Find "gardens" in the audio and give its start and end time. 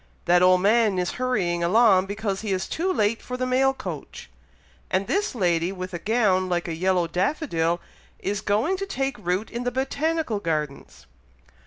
10.39-11.05